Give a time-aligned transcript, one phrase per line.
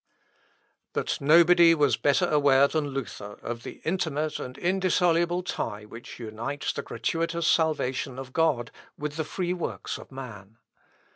[0.93, 6.73] But nobody was better aware than Luther of the intimate and indissoluble tie which unites
[6.73, 10.57] the gratuitous salvation of God with the free works of man.